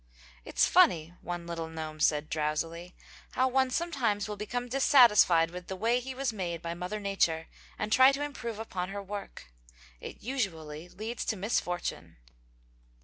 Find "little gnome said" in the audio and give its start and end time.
1.45-2.27